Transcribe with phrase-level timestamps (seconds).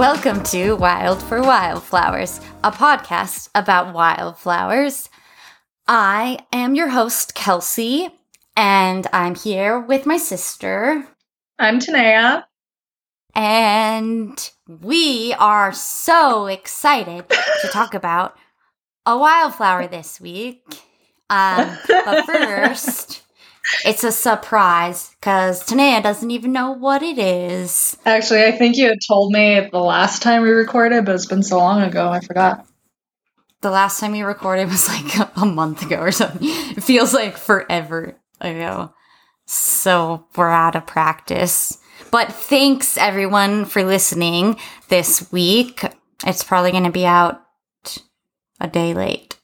[0.00, 5.10] Welcome to Wild for Wildflowers, a podcast about wildflowers.
[5.86, 8.08] I am your host, Kelsey,
[8.56, 11.06] and I'm here with my sister.
[11.58, 12.44] I'm Tanea.
[13.34, 18.38] And we are so excited to talk about
[19.04, 20.64] a wildflower this week.
[21.28, 23.22] Um, but first,
[23.84, 27.96] it's a surprise because Tanea doesn't even know what it is.
[28.04, 31.42] Actually, I think you had told me the last time we recorded, but it's been
[31.42, 32.66] so long ago, I forgot.
[33.60, 36.40] The last time we recorded was like a month ago or something.
[36.42, 38.92] It feels like forever ago.
[39.46, 41.78] So we're out of practice.
[42.10, 44.56] But thanks everyone for listening
[44.88, 45.84] this week.
[46.26, 47.42] It's probably going to be out
[48.60, 49.39] a day late.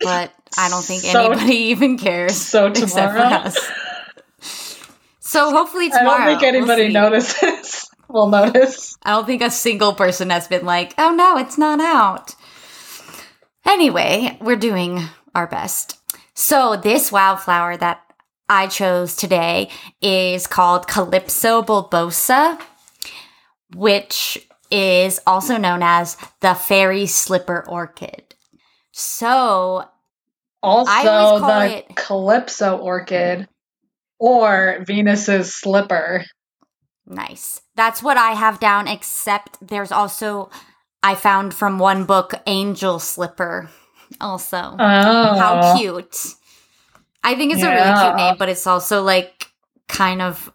[0.00, 2.36] But I don't think So- anybody even cares.
[2.36, 3.56] So except for us.
[5.20, 6.08] So hopefully tomorrow.
[6.32, 6.40] I tomorrow.
[6.40, 6.92] don't think we'll anybody see.
[6.92, 7.90] notices.
[8.08, 8.96] will notice.
[9.02, 12.34] I don't think a single person has been like, oh no, it's not out.
[13.66, 15.02] Anyway, we're doing
[15.34, 15.98] our best.
[16.34, 18.00] So, this wildflower that
[18.48, 22.60] I chose today is called Calypso bulbosa,
[23.74, 28.25] which is also known as the fairy slipper orchid.
[28.98, 29.84] So,
[30.62, 33.46] Also, the it- Calypso orchid
[34.18, 36.24] or Venus's slipper.
[37.06, 37.60] Nice.
[37.76, 40.48] That's what I have down, except there's also,
[41.02, 43.68] I found from one book, Angel Slipper,
[44.18, 44.56] also.
[44.56, 45.38] Oh.
[45.38, 46.34] How cute.
[47.22, 49.52] I think it's a really cute name, but it's also like
[49.88, 50.50] kind of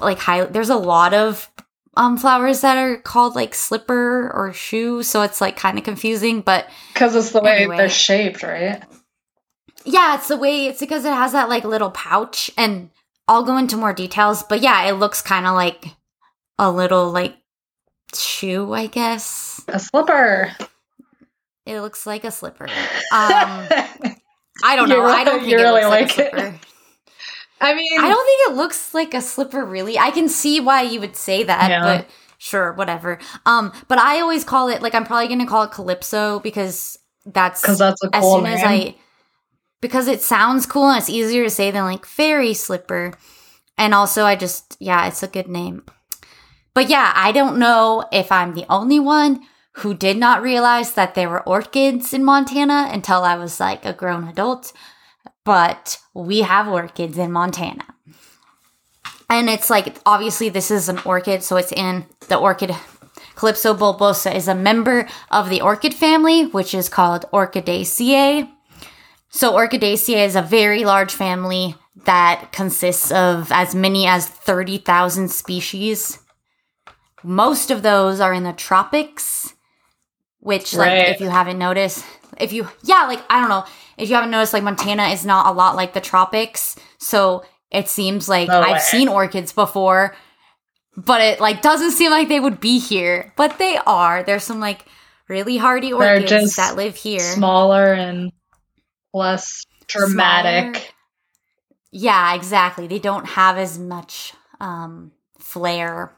[0.00, 0.44] like high.
[0.46, 1.48] There's a lot of
[1.98, 6.40] um flowers that are called like slipper or shoe, so it's like kind of confusing.
[6.40, 7.76] But Because it's the way Anyway.
[7.76, 8.82] they're shaped, right?
[9.84, 12.88] yeah, it's the way it's because it has that like little pouch, and
[13.26, 14.42] I'll go into more details.
[14.42, 15.84] But yeah, it looks kind of like
[16.58, 17.36] a little like
[18.14, 19.62] shoe, I guess.
[19.68, 20.52] A slipper.
[21.66, 22.64] It looks like a slipper.
[22.66, 22.70] Um,
[23.12, 25.02] I don't know.
[25.04, 26.54] I don't think it really looks like, like it.
[27.60, 29.98] I mean, I don't think it looks like a slipper really.
[29.98, 31.82] I can see why you would say that, Yeah.
[31.82, 32.06] but
[32.38, 33.18] sure, whatever.
[33.46, 37.60] Um, but I always call it like I'm probably gonna call it Calypso because that's
[37.60, 38.54] because that's a as cool soon name.
[38.54, 38.94] as I
[39.80, 43.12] because it sounds cool and it's easier to say than like fairy slipper.
[43.76, 45.84] And also I just yeah, it's a good name.
[46.74, 49.40] But yeah, I don't know if I'm the only one
[49.72, 53.92] who did not realize that there were orchids in Montana until I was like a
[53.92, 54.72] grown adult.
[55.48, 57.86] But we have orchids in Montana.
[59.30, 62.74] And it's like obviously this is an orchid, so it's in the orchid
[63.34, 68.50] Calypso bulbosa is a member of the orchid family, which is called Orchidaceae.
[69.28, 76.18] So Orchidaceae is a very large family that consists of as many as 30,000 species.
[77.22, 79.54] Most of those are in the tropics,
[80.40, 82.04] which like if you haven't noticed,
[82.40, 83.64] if you yeah, like I don't know,
[83.98, 86.76] if you haven't noticed like Montana is not a lot like the tropics.
[86.98, 88.60] So it seems like No.
[88.60, 90.16] I've seen orchids before,
[90.96, 94.22] but it like doesn't seem like they would be here, but they are.
[94.22, 94.86] There's some like
[95.28, 97.20] really hardy orchids that live here.
[97.20, 98.32] Smaller and
[99.12, 100.76] less dramatic.
[100.76, 100.88] Smaller.
[101.90, 102.86] Yeah, exactly.
[102.86, 106.12] They don't have as much um flair,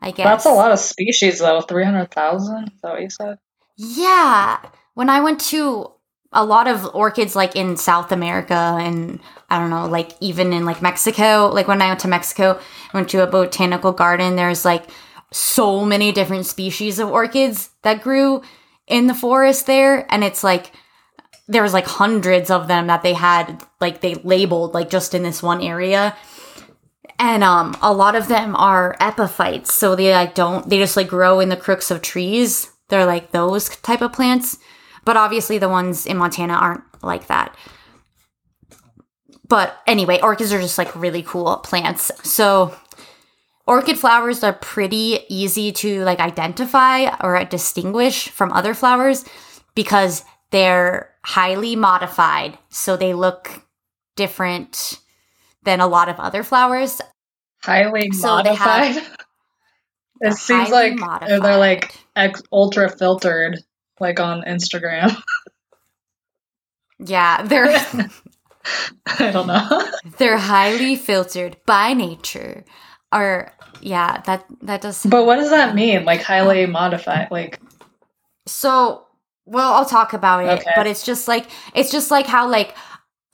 [0.00, 0.24] I guess.
[0.24, 1.60] That's a lot of species, though.
[1.60, 2.64] 300,000?
[2.64, 3.38] Is that what you said?
[3.76, 4.58] Yeah.
[4.94, 5.92] When I went to
[6.32, 9.18] a lot of orchids like in South America and
[9.48, 12.60] I don't know, like even in like Mexico, like when I went to Mexico,
[12.92, 14.84] I went to a botanical garden, there's like
[15.32, 18.42] so many different species of orchids that grew
[18.86, 20.06] in the forest there.
[20.12, 20.72] And it's like
[21.46, 25.22] there was like hundreds of them that they had like they labeled like just in
[25.22, 26.14] this one area.
[27.18, 29.72] And um a lot of them are epiphytes.
[29.72, 32.70] So they like don't they just like grow in the crooks of trees.
[32.88, 34.58] They're like those type of plants
[35.08, 37.56] but obviously the ones in montana aren't like that.
[39.48, 42.10] But anyway orchids are just like really cool plants.
[42.28, 42.74] So
[43.66, 49.24] orchid flowers are pretty easy to like identify or distinguish from other flowers
[49.74, 52.58] because they're highly modified.
[52.68, 53.62] So they look
[54.14, 55.00] different
[55.62, 57.00] than a lot of other flowers.
[57.62, 58.92] Highly So they modified.
[58.92, 59.16] have-
[60.20, 60.98] it seems like
[61.40, 63.58] they're like ex- ultra filtered,
[64.00, 65.16] like on Instagram.
[66.98, 67.66] yeah they're
[69.06, 69.92] I don't know.
[70.18, 72.64] they're highly filtered by nature
[73.12, 76.04] or yeah that that does but what does that mean?
[76.04, 77.28] Like highly modified?
[77.30, 77.60] Like
[78.46, 79.06] So,
[79.46, 80.70] well, I'll talk about it, Okay.
[80.76, 82.74] but it's just like it's just like how like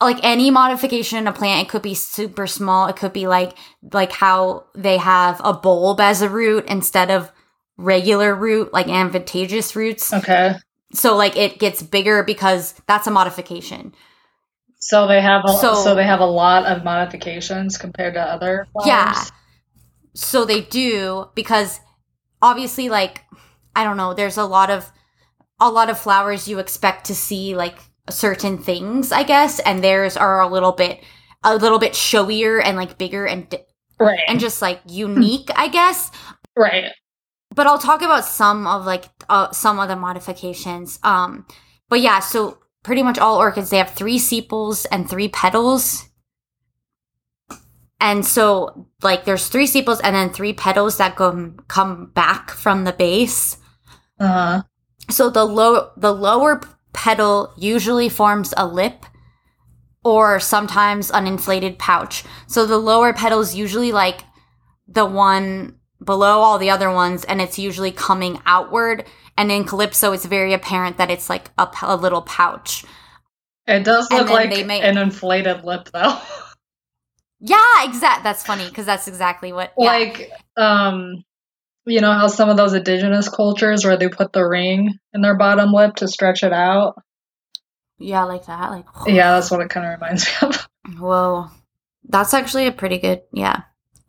[0.00, 2.88] like any modification in a plant, it could be super small.
[2.88, 3.56] It could be like
[3.92, 7.32] like how they have a bulb as a root instead of
[7.76, 10.12] regular root, like adventitious roots.
[10.12, 10.54] Okay.
[10.92, 13.94] So like it gets bigger because that's a modification.
[14.78, 18.66] So they have a, so, So- they have a lot of modifications compared to other
[18.72, 18.86] flowers.
[18.86, 19.24] Yeah.
[20.14, 21.80] So they do because
[22.40, 23.24] obviously like
[23.76, 24.90] I don't know, there's a lot of
[25.60, 27.78] a lot of flowers you expect to see like
[28.10, 31.02] certain things, I guess, and theirs are a little bit
[31.42, 33.52] a little bit showier and like bigger and
[34.00, 34.20] Right.
[34.28, 34.90] and just like hmm.
[34.90, 36.10] unique, I guess.
[36.56, 36.92] right.
[37.54, 40.98] But I'll talk about some of like uh, some of the modifications.
[41.02, 41.46] Um
[41.88, 46.08] but yeah, so pretty much all orchids they have 3 sepals and 3 petals.
[48.00, 52.84] And so like there's 3 sepals and then 3 petals that go come back from
[52.84, 53.58] the base.
[54.18, 54.62] Uh-huh.
[55.10, 56.60] So the low the lower
[56.92, 59.04] petal usually forms a lip
[60.04, 62.24] or sometimes an inflated pouch.
[62.46, 64.24] So the lower petal's usually like
[64.86, 69.04] the one below all the other ones and it's usually coming outward
[69.36, 72.84] and in calypso it's very apparent that it's like a little pouch.
[73.66, 76.18] It does look like make- an inflated lip though.
[77.46, 79.84] Yeah, exact that's funny because that's exactly what yeah.
[79.84, 81.24] like um
[81.84, 85.36] you know how some of those indigenous cultures where they put the ring in their
[85.36, 86.94] bottom lip to stretch it out?
[87.98, 90.68] yeah, like that like Yeah, that's what it kind of reminds me of.
[90.98, 91.50] Whoa.
[92.08, 93.62] That's actually a pretty good, yeah.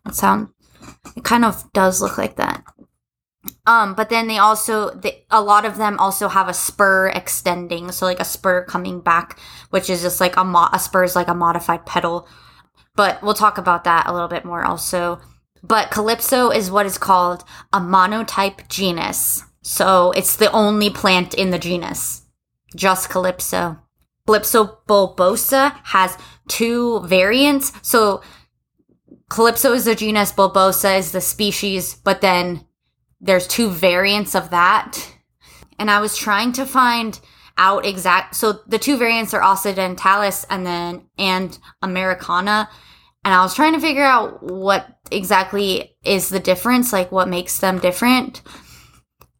[0.05, 0.49] It sound
[1.15, 2.63] it kind of does look like that.
[3.67, 7.91] Um, but then they also they, a lot of them also have a spur extending,
[7.91, 11.15] so like a spur coming back, which is just like a mo- a spur is
[11.15, 12.27] like a modified petal.
[12.95, 15.19] But we'll talk about that a little bit more also.
[15.63, 17.43] But Calypso is what is called
[17.73, 19.43] a monotype genus.
[19.63, 22.21] So it's the only plant in the genus.
[22.75, 23.77] Just Calypso.
[24.27, 26.17] Calypso bulbosa has
[26.47, 27.71] two variants.
[27.81, 28.21] So
[29.29, 32.65] Calypso is the genus, bulbosa is the species, but then
[33.19, 35.13] there's two variants of that.
[35.79, 37.19] And I was trying to find
[37.57, 42.69] out exact so the two variants are occidentalis and then and americana
[43.23, 47.59] and i was trying to figure out what exactly is the difference like what makes
[47.59, 48.41] them different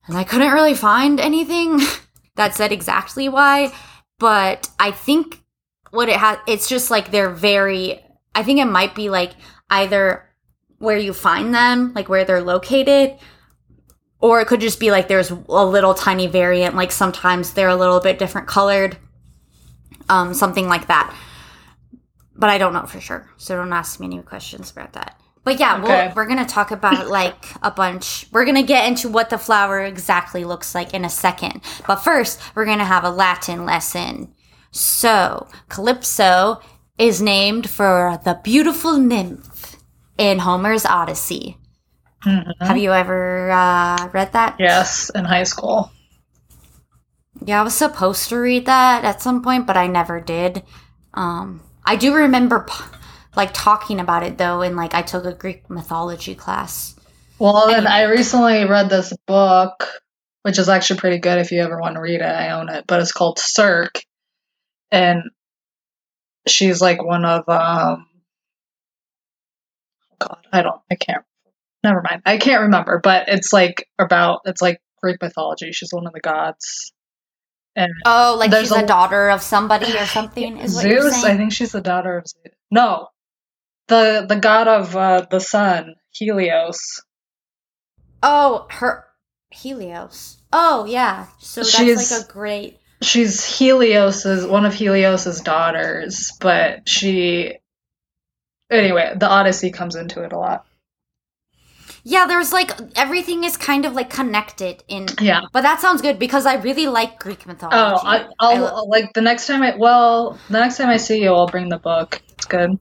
[0.08, 1.80] and i couldn't really find anything
[2.36, 3.72] that said exactly why
[4.18, 5.42] but i think
[5.92, 8.02] what it has it's just like they're very
[8.34, 9.34] i think it might be like
[9.69, 10.23] either
[10.79, 13.17] where you find them like where they're located
[14.19, 15.35] or it could just be like there's a
[15.65, 18.97] little tiny variant like sometimes they're a little bit different colored
[20.09, 21.15] um something like that.
[22.35, 25.19] But i don't know for sure so don't ask me any questions about that.
[25.44, 26.07] But yeah Okay.
[26.07, 28.27] we'll, we're gonna talk about like a bunch.
[28.31, 31.62] We're gonna get into what the flower exactly looks like in a second.
[31.88, 34.33] But first we're gonna have a latin lesson.
[34.71, 36.59] So calypso
[36.97, 39.55] is named for the beautiful nymph
[40.17, 41.57] in homer's odyssey
[42.25, 42.53] Mhm.
[42.59, 44.56] have you ever uh, read that?
[44.59, 45.91] Yes, in high school.
[47.45, 50.63] Yeah, I was supposed to read that at some point, but I never did.
[51.13, 52.65] Um, I do remember
[53.35, 56.95] like talking about it though, and like I took a Greek mythology class.
[57.38, 59.88] Well, then I recently read this book,
[60.44, 62.23] which is actually pretty good if you ever want to read it.
[62.23, 63.91] I own it, but it's called Circe,
[64.89, 65.24] and
[66.48, 68.07] she's like one of um.
[70.19, 71.24] God, I don't, I can't.
[71.84, 73.00] Never mind, I can't remember.
[73.03, 75.72] But it's like about it's like Greek mythology.
[75.72, 76.93] She's one of the gods,
[77.75, 80.57] and Oh, like she's a, a- daughter of somebody or something.
[80.57, 81.24] Is Zeus.
[81.24, 82.53] I think she's the daughter of Zeus.
[82.72, 83.10] No,
[83.88, 87.03] the the god of uh, the sun, Helios.
[88.24, 89.05] Oh, her
[89.51, 90.38] Helios.
[90.51, 92.79] Oh yeah, so that's She's- like a great.
[93.01, 97.57] she's Helios's one of Helios's daughters, but she
[98.79, 100.65] anyway, the Odyssey comes into it a lot.
[102.08, 105.08] Yeah, there's like everything is kind of like connected in.
[105.20, 105.41] Yeah.
[105.51, 107.77] But that sounds good because I really like Greek mythology.
[107.77, 111.24] Oh, I, I'll I- like the next time I well, the next time I see
[111.24, 112.22] you, I'll bring the book.
[112.34, 112.77] It's good.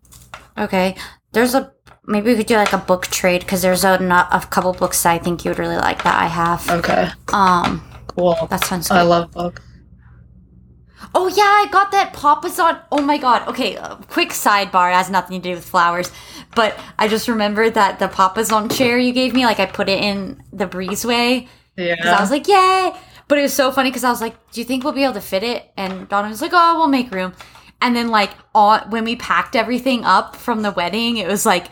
[0.59, 0.95] Okay.
[1.33, 1.73] There's a
[2.07, 5.07] maybe we could do like a book trade because there's a, not, a couple books
[5.07, 6.69] I think you would really like that I have.
[6.69, 8.37] Okay, Um, cool.
[8.51, 8.99] that sounds good.
[8.99, 9.63] I love books.
[11.15, 12.81] Oh yeah, I got that Papasan.
[12.93, 13.49] Oh my god.
[13.49, 14.91] Okay, uh, quick sidebar.
[14.91, 16.11] It has nothing to do with flowers,
[16.55, 20.03] but I just remembered that the Papasan chair you gave me, like I put it
[20.03, 21.97] in the breezeway Yeah.
[21.97, 22.93] because I was like, yay!
[23.27, 25.15] But it was so funny because I was like, do you think we'll be able
[25.15, 25.71] to fit it?
[25.77, 27.33] And Donna was like, oh, we'll make room.
[27.81, 31.67] And then like on when we packed everything up from the wedding, it was like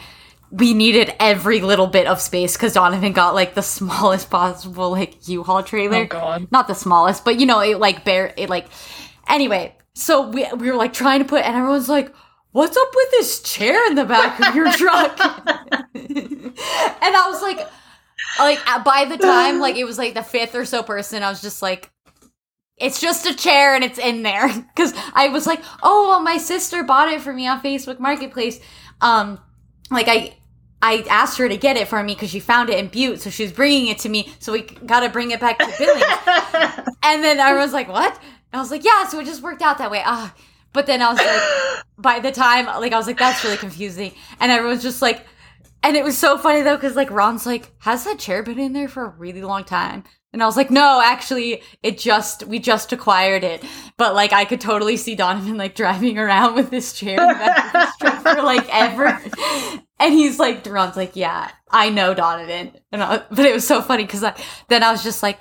[0.50, 5.26] we needed every little bit of space because Donovan got like the smallest possible like
[5.28, 6.02] U-Haul trailer.
[6.02, 6.48] Oh god.
[6.50, 8.66] Not the smallest, but you know, it like bare it like
[9.32, 9.74] anyway.
[9.94, 12.14] So we we were like trying to put, and everyone's like,
[12.52, 15.18] "What's up with this chair in the back of your truck?"
[15.94, 16.54] and
[17.16, 17.66] I was like,
[18.38, 21.28] like uh, by the time like it was like the fifth or so person, I
[21.28, 21.90] was just like,
[22.78, 26.38] it's just a chair and it's in there because I was like, oh, well, my
[26.38, 28.60] sister bought it for me on Facebook Marketplace.
[29.00, 29.40] Um,
[29.90, 30.36] like I.
[30.84, 33.30] I asked her to get it for me because she found it in Butte, so
[33.30, 34.32] she was bringing it to me.
[34.40, 36.02] So we got to bring it back to Billings.
[37.04, 38.20] and then I was like, "What?"
[38.52, 40.02] And I was like, "Yeah." So it just worked out that way.
[40.04, 40.34] Ah,
[40.72, 44.12] but then I was like, by the time, like, I was like, "That's really confusing,"
[44.40, 45.26] and everyone's just like,
[45.82, 48.72] and it was so funny though, because like Ron's like, "Has that chair been in
[48.72, 52.58] there for a really long time?" And I was like, no, actually, it just, we
[52.58, 53.62] just acquired it.
[53.98, 57.34] But like, I could totally see Donovan like driving around with this chair in the
[57.34, 59.20] back of his truck for like ever.
[59.98, 62.72] And he's like, Ron's like, yeah, I know Donovan.
[62.90, 64.24] And I, but it was so funny because
[64.68, 65.38] then I was just like,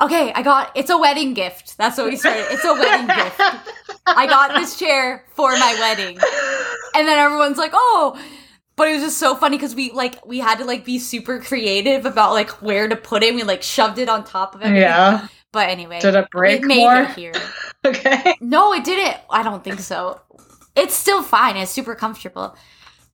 [0.00, 1.76] okay, I got, it's a wedding gift.
[1.78, 2.46] That's what we started.
[2.50, 3.40] It's a wedding gift.
[4.06, 6.18] I got this chair for my wedding.
[6.94, 8.20] And then everyone's like, oh,
[8.76, 11.38] but it was just so funny because we like we had to like be super
[11.38, 13.34] creative about like where to put it.
[13.34, 14.74] We like shoved it on top of it.
[14.74, 15.28] Yeah.
[15.52, 17.02] But anyway, Did it break it made more?
[17.02, 17.32] it here.
[17.84, 18.34] Okay.
[18.40, 19.16] No, it didn't.
[19.30, 20.20] I don't think so.
[20.76, 21.56] It's still fine.
[21.56, 22.56] It's super comfortable.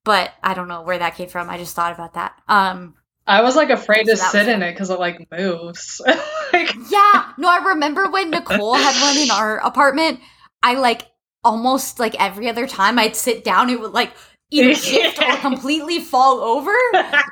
[0.04, 1.48] But I don't know where that came from.
[1.50, 2.40] I just thought about that.
[2.48, 2.94] Um
[3.26, 6.00] I was like afraid So to sit was in it because it like moves.
[6.52, 10.20] like, yeah, no, I remember when Nicole had one in our apartment.
[10.62, 11.06] I like
[11.44, 14.12] almost like every other time I'd sit down, it would like
[14.50, 16.74] either shift or completely fall over.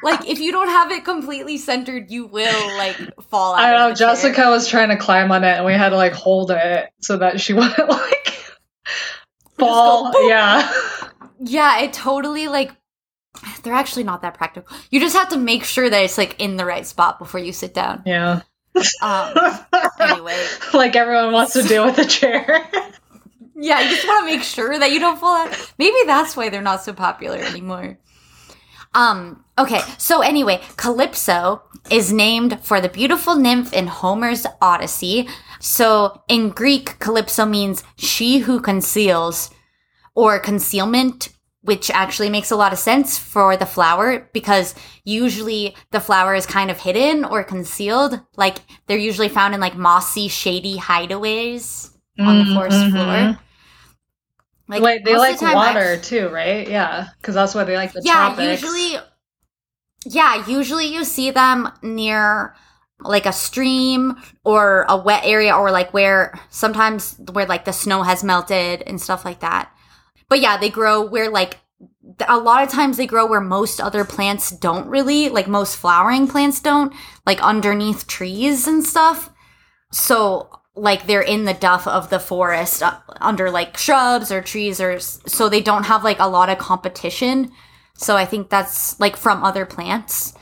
[0.03, 2.97] Like if you don't have it completely centered, you will like
[3.29, 3.61] fall out.
[3.61, 4.09] I know the chair.
[4.09, 7.19] Jessica was trying to climb on it and we had to like hold it so
[7.19, 8.35] that she wouldn't like
[9.59, 10.13] fall.
[10.13, 10.29] boop.
[10.29, 10.71] yeah.
[11.41, 12.73] Yeah, it totally like
[13.63, 14.75] they're actually not that practical.
[14.91, 17.53] You just have to make sure that it's like in the right spot before you
[17.53, 18.03] sit down.
[18.07, 18.43] Yeah.
[19.03, 19.35] Um,
[20.01, 22.45] anyway, like everyone wants to do with a chair.
[23.55, 25.73] yeah, you just want to make sure that you don't fall out.
[25.79, 27.99] Maybe that's why they're not so popular anymore.
[28.95, 35.29] Um, okay, so anyway, Calypso is named for the beautiful nymph in Homer's Odyssey.
[35.61, 39.51] So in Greek, Calypso means she who conceals
[40.15, 41.29] or concealment,
[41.65, 46.47] which actually makes a lot of sense for the flower because usually the flower is
[46.47, 48.21] kind of hidden or concealed.
[48.37, 51.91] Like they're usually found in like mossy, shady hideaways
[52.21, 52.91] on the forest Mhm.
[52.93, 53.39] floor.
[54.69, 56.67] Like, Wait, they like the water I- too, right?
[56.69, 58.63] Yeah, because that's why they like the yeah, tropics.
[58.63, 58.99] usually.
[60.07, 62.55] Yeah, usually you see them near
[63.01, 68.03] like a stream or a wet area or like where sometimes where like the snow
[68.03, 69.71] has melted and stuff like that.
[70.29, 71.59] But yeah, they grow where like
[72.29, 76.29] a lot of times they grow where most other plants don't really, like most flowering
[76.29, 76.93] plants don't,
[77.27, 79.31] like underneath trees and stuff.
[79.93, 84.81] So like they're in the duff of the forest uh, under like shrubs or trees
[84.81, 87.53] or so they don't have like a lot of competition.
[87.97, 90.35] So I think that's like from other plants.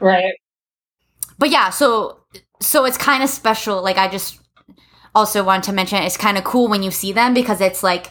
[0.00, 0.34] right.
[1.38, 2.20] But yeah, so
[2.60, 3.82] so it's kind of special.
[3.82, 4.40] Like I just
[5.14, 8.10] also want to mention it's kind of cool when you see them because it's like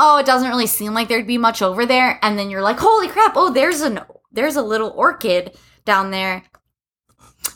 [0.00, 2.78] oh, it doesn't really seem like there'd be much over there and then you're like,
[2.80, 4.00] "Holy crap, oh, there's an
[4.32, 6.42] there's a little orchid down there."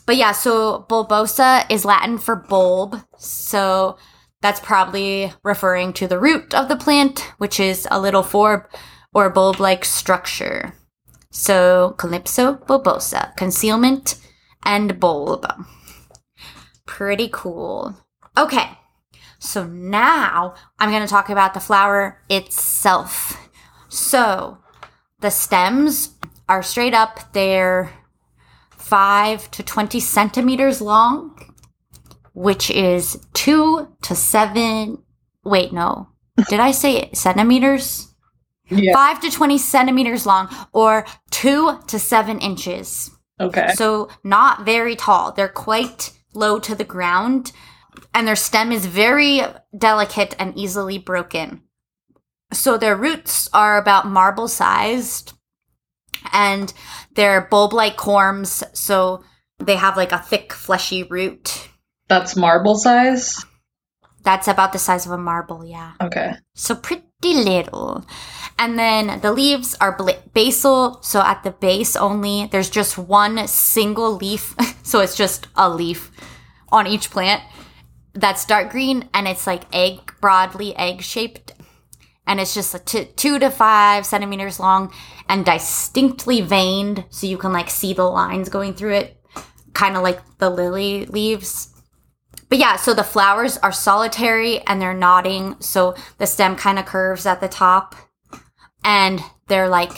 [0.05, 3.01] But yeah, so bulbosa is Latin for bulb.
[3.17, 3.97] So
[4.41, 8.65] that's probably referring to the root of the plant, which is a little corm
[9.13, 10.75] or bulb like structure.
[11.31, 14.17] So calypso bulbosa, concealment
[14.63, 15.47] and bulb.
[16.85, 17.97] Pretty cool.
[18.37, 18.77] Okay,
[19.45, 23.49] so now I'm going to talk about the flower itself.
[23.89, 24.57] So
[25.19, 26.15] the stems
[26.49, 27.91] are straight up, they're
[28.71, 31.53] 5 to 20 centimeters long,
[32.33, 35.03] which is 2 to 7.
[35.43, 36.09] Wait, no.
[36.49, 38.13] Did I say centimeters?
[38.69, 38.93] Yeah.
[38.93, 43.11] 5 to 20 centimeters long, or 2 to 7 inches.
[43.39, 43.69] Okay.
[43.75, 45.31] So not very tall.
[45.31, 47.51] They're quite low to the ground
[48.13, 49.41] and their stem is very
[49.77, 51.61] delicate and easily broken.
[52.53, 55.33] So their roots are about marble sized
[56.31, 56.73] and
[57.15, 59.23] they're bulb like corms, so
[59.59, 61.69] they have like a thick fleshy root.
[62.07, 63.43] That's marble size.
[64.23, 65.93] That's about the size of a marble, yeah.
[66.01, 66.33] Okay.
[66.55, 68.05] So pretty little.
[68.57, 69.97] And then the leaves are
[70.33, 74.55] basal, so at the base only, there's just one single leaf.
[74.83, 76.11] so it's just a leaf
[76.71, 77.43] on each plant
[78.15, 81.53] that's dark green and it's like egg, broadly egg shaped.
[82.27, 84.91] And it's just a t- two to five centimeters long
[85.29, 89.21] and distinctly veined, so you can like see the lines going through it,
[89.73, 91.71] kind of like the lily leaves.
[92.49, 95.55] But yeah, so the flowers are solitary and they're nodding.
[95.59, 97.95] So the stem kind of curves at the top.
[98.83, 99.93] And they're like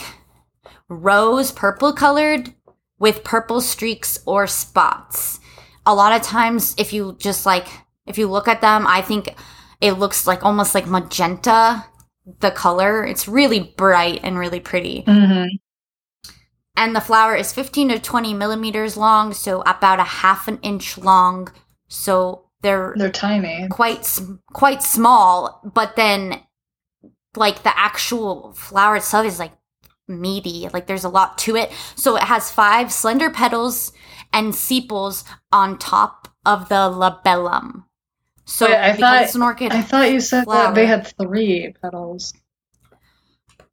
[0.88, 2.54] rose purple colored
[2.98, 5.40] with purple streaks or spots.
[5.86, 7.68] A lot of times, if you just like,
[8.08, 9.34] if you look at them, I think
[9.80, 11.84] it looks like almost like magenta,
[12.40, 13.04] the color.
[13.04, 15.02] It's really bright and really pretty.
[15.06, 15.44] hmm
[16.76, 20.96] And the flower is 15 to 20 millimeters long, so about a half an inch
[20.98, 21.48] long.
[21.88, 23.68] So they're They're tiny.
[23.68, 24.18] quite
[24.52, 26.40] quite small, but then
[27.36, 29.52] like the actual flower itself is like
[30.08, 30.68] meaty.
[30.72, 31.70] Like there's a lot to it.
[31.96, 33.92] So it has five slender petals
[34.32, 37.84] and sepals on top of the labellum.
[38.50, 40.64] So Wait, I thought- it's an orchid, I thought you said Flower.
[40.68, 42.32] that they had three petals.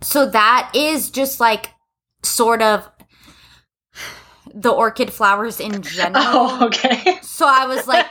[0.01, 1.70] so that is just like
[2.24, 2.88] sort of
[4.53, 6.24] the orchid flowers in general.
[6.27, 7.20] Oh, okay.
[7.22, 8.05] So I was like,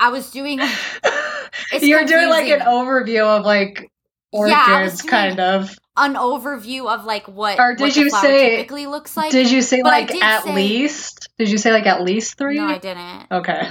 [0.00, 0.58] I was doing
[1.72, 3.90] It's You're doing like an overview of like
[4.32, 4.56] orchids,
[5.04, 5.78] Yeah, I kind of.
[5.96, 9.32] an overview of like what, Or did what you say- typically looks like.
[9.32, 11.28] did you say but like at say- least?
[11.38, 12.56] Did you say like at least three?
[12.56, 13.26] No, I didn't.
[13.30, 13.68] okay,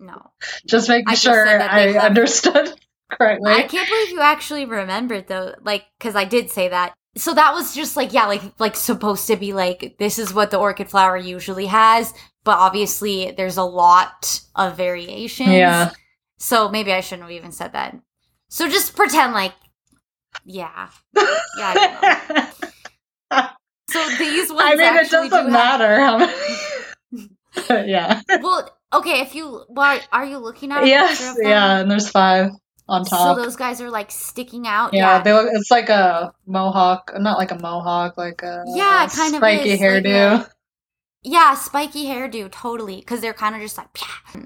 [0.00, 0.30] No,
[0.66, 2.72] just making sure I they have- understood
[3.10, 3.52] correctly.
[3.52, 5.54] I can't believe you actually remembered though.
[5.62, 6.94] Like, because I did say that.
[7.16, 10.50] So that was just like, yeah, like like supposed to be like this is what
[10.50, 12.14] the orchid flower usually has,
[12.44, 15.50] but obviously there's a lot of variations.
[15.50, 15.90] Yeah.
[16.38, 17.94] So maybe I shouldn't have even said that.
[18.48, 19.52] So just pretend like,
[20.44, 21.24] yeah, yeah.
[21.58, 23.46] I don't know.
[23.90, 26.18] So these ones I mean, it doesn't do have- matter how
[27.66, 27.88] many.
[27.90, 28.20] yeah.
[28.40, 31.18] well, okay, if you well, are you looking at Yes.
[31.18, 31.46] picture of them?
[31.48, 31.78] Yeah.
[31.80, 32.50] And there's five
[32.88, 33.36] on top.
[33.36, 34.92] So those guys are like sticking out.
[34.94, 35.22] yeah, Yeah.
[35.22, 35.48] they look.
[35.52, 39.80] It's like a mohawk, not like a mohawk, like a Yeah, kind of spiky is,
[39.80, 40.40] like hairdo.
[40.40, 40.50] a-
[41.22, 42.96] yeah, spiky hairdo, totally.
[42.96, 44.40] Because they're kind of just like, "Pah."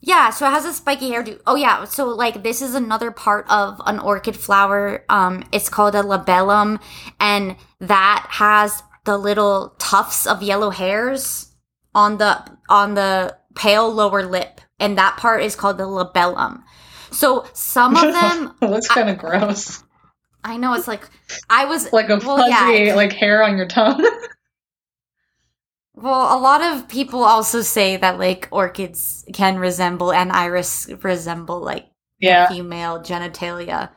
[0.00, 0.30] yeah.
[0.30, 1.40] So it has a spiky hairdo.
[1.46, 1.84] Oh yeah.
[1.84, 5.04] So like this is another part of an orchid flower.
[5.08, 6.78] Um, it's called a labellum,
[7.20, 11.52] and that has the little tufts of yellow hairs
[11.94, 16.62] on the on the pale lower lip, and that part is called the labellum.
[17.10, 19.82] So some of them, it looks kind of gross.
[20.44, 21.06] I know it's like
[21.50, 22.94] I was Like a Well, fuzzy, yeah.
[22.94, 24.08] like hair on your tongue.
[25.94, 31.60] Well, a lot of people also say that like orchids can resemble and iris resemble
[31.60, 31.86] like
[32.20, 32.46] yeah.
[32.48, 33.90] female genitalia.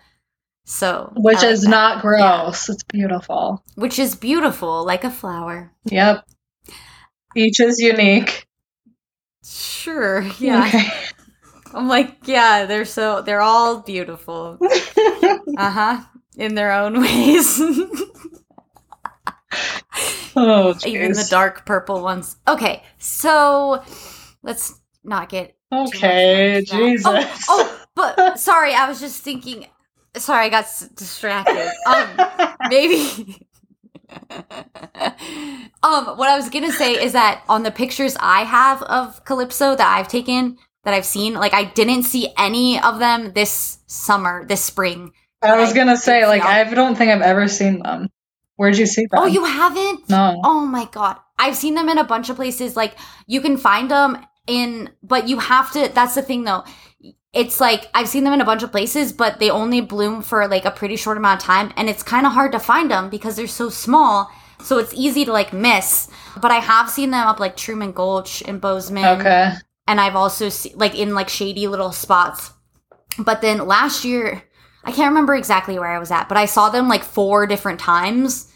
[0.66, 2.70] So, Which is not gross.
[2.70, 3.64] It's beautiful.
[3.76, 5.72] which is beautiful, like a flower.
[5.86, 6.26] Yep.
[7.36, 8.48] Each is unique.
[9.44, 10.66] Sure, yeah.
[10.68, 10.90] Okay.
[11.74, 14.58] I'm like, yeah, they're so they're all beautiful.
[15.58, 16.02] Uh huh.
[16.38, 17.60] In their own ways.
[20.36, 22.38] oh, Even the dark purple ones.
[22.48, 23.84] Okay, so
[24.44, 27.06] let's not get Okay, into Jesus.
[27.06, 29.68] Oh, oh, but sorry, I was just thinking.
[30.18, 31.72] Sorry, I got s- distracted.
[31.88, 32.08] Um,
[32.70, 33.48] maybe.
[35.84, 39.76] um, what I was gonna say is that on the pictures I have of Calypso
[39.76, 44.46] that I've taken, that I've seen, like I didn't see any of them this summer,
[44.46, 45.12] this spring.
[45.42, 48.10] I was gonna say, like, I don't think I've ever seen them.
[48.58, 49.24] Where'd you see them?
[49.24, 50.08] Oh, you haven't?
[50.08, 50.40] No.
[50.44, 51.18] Oh my god.
[51.40, 52.76] I've seen them in a bunch of places.
[52.76, 52.96] Like
[53.26, 56.64] you can find them in but you have to that's the thing though.
[57.34, 60.48] It's like I've seen them in a bunch of places, but they only bloom for
[60.48, 63.10] like a pretty short amount of time and it's kind of hard to find them
[63.10, 64.30] because they're so small.
[64.62, 66.10] So it's easy to like miss.
[66.42, 69.54] But I have seen them up like Truman Gulch in Bozeman Okay.
[69.88, 72.52] and I've also seen like in like shady little spots.
[73.18, 74.44] But then last year,
[74.84, 77.80] I can't remember exactly where I was at, but I saw them like four different
[77.80, 78.52] times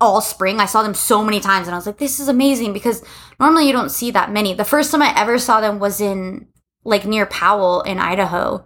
[0.00, 0.60] all spring.
[0.60, 3.02] I saw them so many times and I was like, this is amazing because
[3.40, 4.52] normally you don't see that many.
[4.52, 6.48] The first time I ever saw them was in
[6.84, 8.64] like near Powell in Idaho.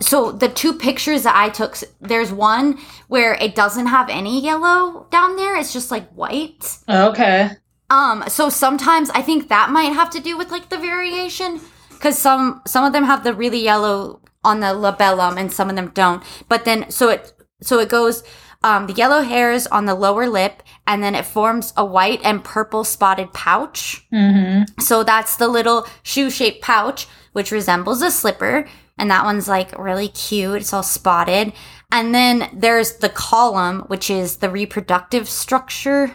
[0.00, 5.06] So the two pictures that I took, there's one where it doesn't have any yellow
[5.10, 5.56] down there.
[5.56, 6.78] It's just like white.
[6.88, 7.50] Okay.
[7.88, 11.60] Um, so sometimes I think that might have to do with like the variation
[11.90, 15.76] because some some of them have the really yellow on the labellum and some of
[15.76, 16.22] them don't.
[16.48, 18.22] But then so it so it goes
[18.62, 22.44] um, the yellow hairs on the lower lip and then it forms a white and
[22.44, 24.06] purple spotted pouch.
[24.12, 24.80] Mm-hmm.
[24.80, 28.66] So that's the little shoe shaped pouch, which resembles a slipper.
[28.98, 30.60] And that one's like really cute.
[30.60, 31.52] It's all spotted.
[31.90, 36.12] And then there's the column, which is the reproductive structure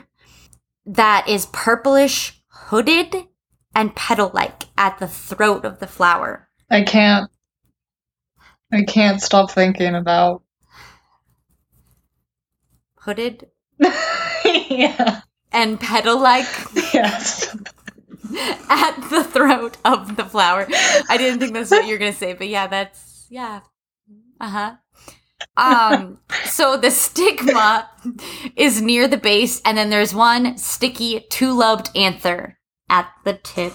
[0.86, 3.16] that is purplish, hooded,
[3.74, 6.48] and petal like at the throat of the flower.
[6.70, 7.30] I can't.
[8.72, 10.44] I can't stop thinking about.
[13.00, 13.48] Hooded
[14.46, 15.22] yeah.
[15.52, 16.48] and petal like
[16.94, 17.56] Yes.
[18.70, 20.68] at the throat of the flower.
[21.10, 23.62] I didn't think that's what you're going to say, but yeah, that's, yeah.
[24.40, 24.76] Uh huh.
[25.58, 27.90] Um, so the stigma
[28.56, 32.58] is near the base, and then there's one sticky two-lobed anther
[32.90, 33.74] at the tip.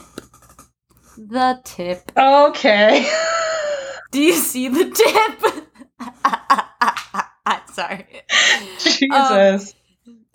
[1.16, 2.10] The tip.
[2.16, 3.10] Okay.
[4.10, 5.66] Do you see the tip?
[7.74, 8.06] Sorry.
[8.78, 9.74] Jesus.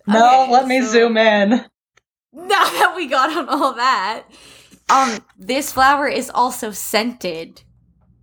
[0.08, 1.66] no, okay, let me so- zoom in.
[2.48, 4.26] Now that we got on all that,
[4.90, 7.62] um, this flower is also scented,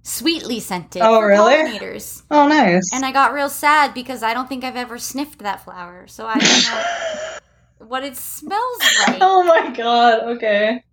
[0.02, 1.00] sweetly scented.
[1.02, 1.54] Oh, really?
[1.54, 2.22] Pollinators.
[2.30, 2.92] Oh, nice.
[2.92, 6.26] And I got real sad because I don't think I've ever sniffed that flower, so
[6.26, 6.66] I don't
[7.80, 9.16] know what it smells like.
[9.22, 10.24] oh my god.
[10.36, 10.84] Okay.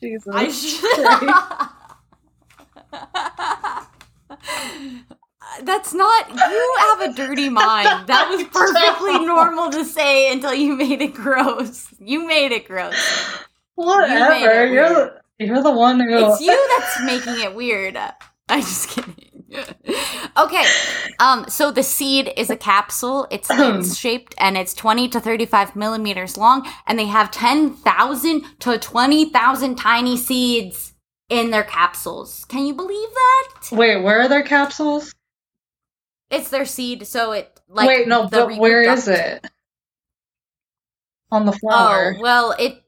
[0.00, 0.34] Jesus.
[0.34, 0.48] I
[4.88, 5.16] should.
[5.62, 6.28] That's not.
[6.28, 8.06] You have a dirty mind.
[8.06, 11.92] That was perfectly normal to say until you made it gross.
[12.00, 12.96] You made it gross.
[13.74, 14.36] Whatever.
[14.36, 16.32] You it You're the, you're the one who.
[16.32, 17.96] It's you that's making it weird.
[18.48, 19.16] I'm just kidding.
[20.36, 20.64] okay.
[21.18, 23.26] Um, so the seed is a capsule.
[23.30, 28.78] It's lens shaped and it's 20 to 35 millimeters long, and they have 10,000 to
[28.78, 30.94] 20,000 tiny seeds
[31.28, 32.44] in their capsules.
[32.46, 33.68] Can you believe that?
[33.72, 35.12] Wait, where are their capsules?
[36.32, 39.46] It's their seed, so it like Wait, no, the but where is it?
[41.30, 42.14] On the oh, flower.
[42.18, 42.82] Oh, well, it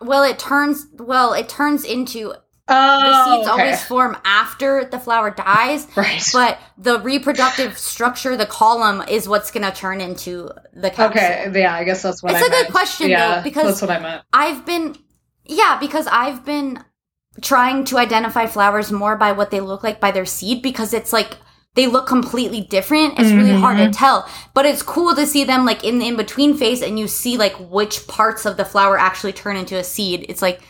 [0.00, 2.40] well it turns well it turns into the
[2.76, 3.62] Oh, seeds okay.
[3.62, 5.86] always form after the flower dies.
[5.96, 6.22] right.
[6.32, 11.20] But the reproductive structure, the column, is what's going to turn into the capsule.
[11.22, 12.70] okay, yeah, I guess that's what It's I a good meant.
[12.72, 14.22] question, though, yeah, because- that's what I meant.
[14.32, 14.96] I've been,
[15.44, 16.82] yeah, because I've been
[17.42, 21.12] trying to identify flowers more by what they look like by their seed because it's
[21.12, 21.36] like
[21.74, 23.18] they look completely different.
[23.18, 23.96] It's really hard to Mhm.
[23.96, 27.08] tell, but it's cool to see them like in the in between phase and you
[27.08, 30.24] see like which parts of the flower actually turn into a seed.
[30.28, 30.60] It's like,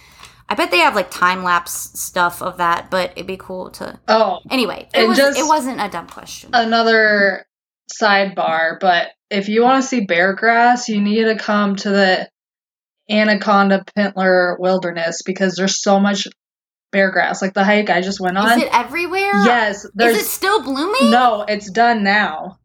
[0.48, 3.98] I bet they have like time lapse stuff of that, but it'd be cool to.
[4.08, 6.50] Oh, Anyway, it was just- it wasn't a dumb question.
[6.52, 7.44] another
[7.92, 12.28] sidebar, but if you want to see bear grass, you need to come to the
[13.10, 16.26] Anaconda Pintler Wilderness because there's so much
[16.94, 17.42] bear grass.
[17.42, 18.56] Like the hike I just went on.
[18.58, 19.32] Is it everywhere?
[19.44, 21.10] yes, there's Is it still blooming?
[21.10, 22.58] no, it's done now.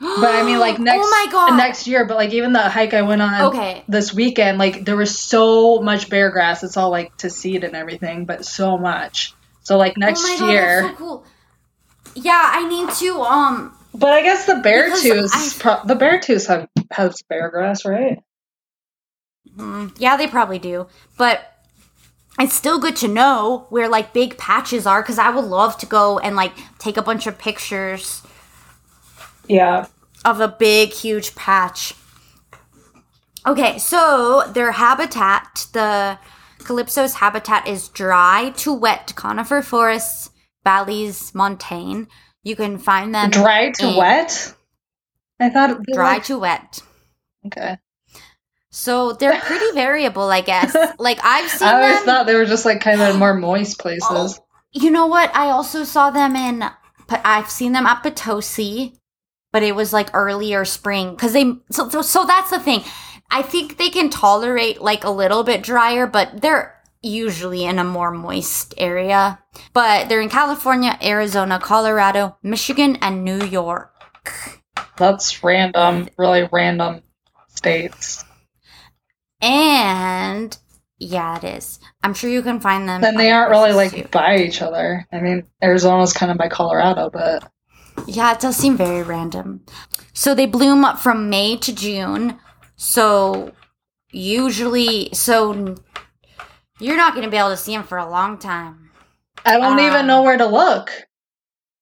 [0.00, 1.56] But I mean, like next oh my god.
[1.56, 2.04] next year.
[2.04, 3.84] But like even the hike I went on Okay.
[3.88, 6.64] this weekend, like there was so much bear grass.
[6.64, 9.32] It's all like to seed and everything, but so much.
[9.62, 10.82] So like next oh my God, year.
[10.82, 11.24] that's so cool.
[12.14, 17.22] Yeah, I need to um But I guess the Beartooths, pro- the Beartooths have has
[17.28, 18.18] bear grass, right?
[19.56, 20.86] mm, yeah, they probably do.
[21.16, 21.40] But
[22.38, 25.86] it's still good to know where like big patches are cuz I would love to
[25.86, 28.22] go and like take a bunch of pictures
[29.48, 29.86] Yeah.
[30.24, 31.94] of a big huge patch.
[33.46, 36.18] Okay, so their habitat, the
[36.64, 40.30] Calypso's habitat is dry to wet conifer forests,
[40.64, 42.08] valleys, montane.
[42.42, 44.52] You can find them Dry to in- wet.
[45.38, 46.80] I thought dry to wet.
[47.46, 47.78] Okay.
[48.76, 50.76] So they're pretty variable, I guess.
[50.98, 52.04] Like I've seen I always them.
[52.04, 54.38] thought they were just like kind of more moist places.
[54.38, 55.34] Oh, you know what?
[55.34, 56.62] I also saw them in.
[57.08, 58.92] But I've seen them at Potosi,
[59.50, 61.54] but it was like earlier spring because they.
[61.70, 62.82] So, so so that's the thing.
[63.30, 67.84] I think they can tolerate like a little bit drier, but they're usually in a
[67.84, 69.38] more moist area.
[69.72, 73.94] But they're in California, Arizona, Colorado, Michigan, and New York.
[74.98, 77.02] That's random, really random
[77.48, 78.25] states.
[79.46, 80.56] And
[80.98, 81.78] yeah, it is.
[82.02, 83.00] I'm sure you can find them.
[83.00, 84.08] Then they aren't really like too.
[84.10, 85.06] by each other.
[85.12, 87.48] I mean, Arizona's kind of by Colorado, but
[88.06, 89.64] Yeah, it does seem very random.
[90.12, 92.38] So they bloom up from May to June.
[92.76, 93.52] So
[94.10, 95.76] usually, so
[96.80, 98.90] you're not going to be able to see them for a long time.
[99.44, 100.90] I don't even Um, know where to look.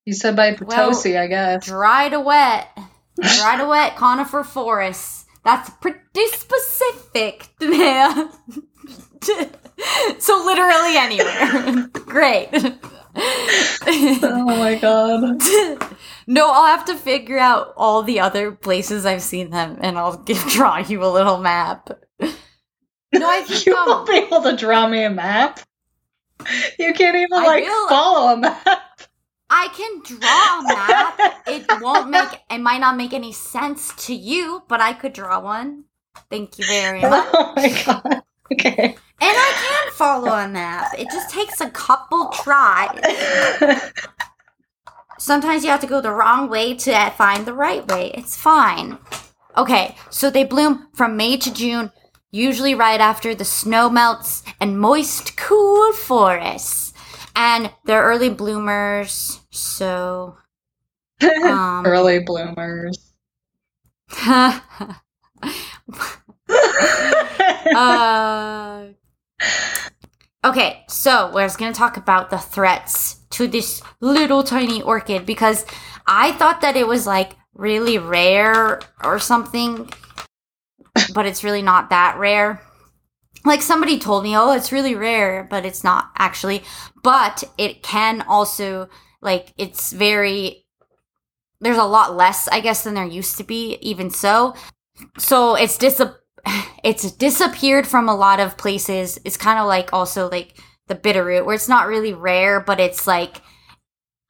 [0.04, 1.64] You said by Potosi, I guess.
[1.64, 2.68] Dry to wet,
[3.18, 5.23] dry to wet conifer forests.
[5.44, 8.30] That's pretty specific, man.
[10.18, 11.88] so literally anywhere.
[11.92, 12.48] Great.
[13.16, 15.42] oh my god.
[16.26, 20.16] no, I'll have to figure out all the other places I've seen them, and I'll
[20.16, 21.90] give, draw you a little map.
[22.20, 25.60] No, I think You um, won't be able to draw me a map.
[26.78, 28.83] You can't even I like follow a map.
[29.56, 31.42] I can draw a map.
[31.46, 35.38] it won't make it might not make any sense to you, but I could draw
[35.38, 35.84] one.
[36.28, 37.28] Thank you very oh much.
[37.32, 38.22] Oh my god.
[38.52, 38.96] Okay.
[39.20, 40.92] And I can follow a map.
[40.98, 43.00] It just takes a couple tries.
[45.18, 48.10] Sometimes you have to go the wrong way to find the right way.
[48.14, 48.98] It's fine.
[49.56, 51.92] Okay, so they bloom from May to June,
[52.32, 56.92] usually right after the snow melts and moist, cool forests.
[57.36, 60.36] And they're early bloomers, so
[61.44, 63.12] Um, Early bloomers.
[67.74, 68.86] uh,
[70.44, 75.24] okay, so we're just going to talk about the threats to this little tiny orchid
[75.26, 75.64] because
[76.06, 79.88] I thought that it was like really rare or something,
[81.14, 82.60] but it's really not that rare.
[83.44, 86.62] Like somebody told me, oh, it's really rare, but it's not actually.
[87.02, 88.88] But it can also,
[89.24, 90.66] like, it's very,
[91.60, 94.54] there's a lot less, I guess, than there used to be, even so.
[95.18, 96.00] So it's dis-
[96.84, 99.18] it's disappeared from a lot of places.
[99.24, 103.06] It's kind of like also like the bitterroot, where it's not really rare, but it's
[103.06, 103.40] like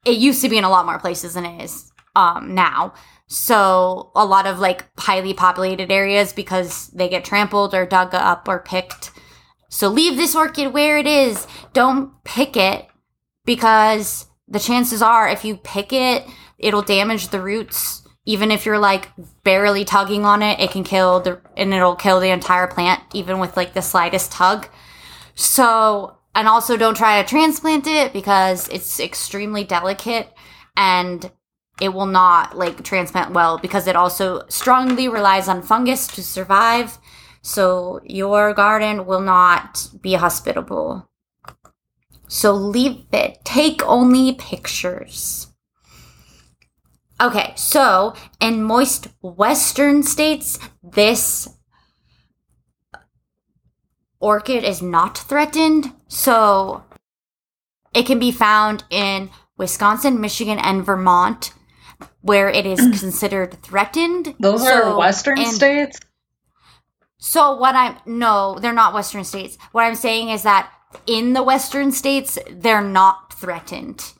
[0.04, 2.94] it used to be in a lot more places than it is um now.
[3.26, 8.46] So a lot of like highly populated areas because they get trampled or dug up
[8.48, 9.10] or picked.
[9.70, 11.46] So leave this orchid where it is.
[11.72, 12.86] Don't pick it
[13.44, 16.26] because the chances are if you pick it,
[16.58, 18.02] it'll damage the roots.
[18.26, 19.10] Even if you're like
[19.42, 23.38] barely tugging on it, it can kill the and it'll kill the entire plant even
[23.38, 24.68] with like the slightest tug.
[25.34, 30.32] So, and also don't try to transplant it because it's extremely delicate
[30.76, 31.30] and
[31.80, 36.98] it will not like transplant well because it also strongly relies on fungus to survive.
[37.42, 41.08] So your garden will not be hospitable.
[42.34, 43.38] So leave it.
[43.44, 45.52] Take only pictures.
[47.20, 51.48] Okay, so in moist western states, this
[54.18, 55.92] orchid is not threatened.
[56.08, 56.82] So
[57.94, 61.52] it can be found in Wisconsin, Michigan, and Vermont,
[62.20, 64.34] where it is considered threatened.
[64.40, 66.00] Those So are Western in- states?
[67.18, 69.56] So what I'm no, they're not Western states.
[69.70, 70.68] What I'm saying is that
[71.06, 74.12] in the Western states, they're not threatened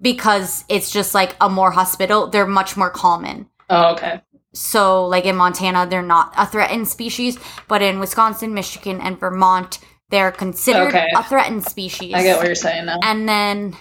[0.00, 2.26] because it's just like a more hospital.
[2.26, 3.48] They're much more common.
[3.70, 4.20] Oh, okay.
[4.52, 9.78] So, like in Montana, they're not a threatened species, but in Wisconsin, Michigan, and Vermont,
[10.10, 11.08] they're considered Okay.
[11.16, 12.14] a threatened species.
[12.14, 12.98] I get what you're saying now.
[13.02, 13.76] And then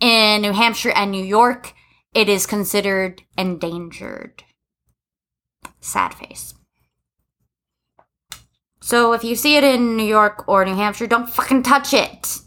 [0.00, 1.74] in New Hampshire and New York,
[2.14, 4.44] it is considered endangered.
[5.80, 6.54] Sad face.
[8.84, 12.40] So if you see it in New York or New Hampshire, don't fucking touch it.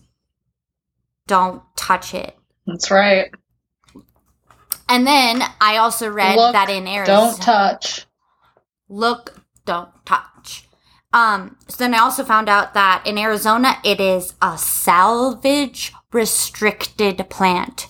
[1.25, 2.37] Don't touch it.
[2.67, 3.31] That's right.
[4.87, 7.31] And then I also read Look, that in Arizona.
[7.31, 8.05] Don't touch.
[8.87, 10.69] look, don't touch.
[11.11, 17.31] Um, so then I also found out that in Arizona it is a salvage restricted
[17.31, 17.87] plant,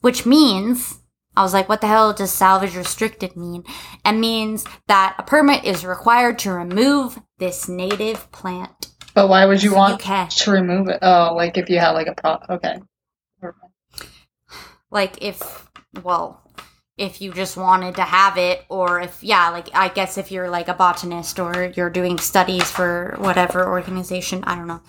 [0.00, 0.98] which means
[1.36, 3.64] I was like, what the hell does salvage restricted mean?
[4.04, 8.92] It means that a permit is required to remove this native plant.
[9.14, 10.28] But why would you want can.
[10.28, 11.00] to remove it?
[11.02, 12.38] Oh, like if you had like a pro.
[12.48, 12.80] Okay.
[14.92, 15.68] Like if,
[16.04, 16.40] well,
[16.96, 20.48] if you just wanted to have it, or if, yeah, like I guess if you're
[20.48, 24.82] like a botanist or you're doing studies for whatever organization, I don't know.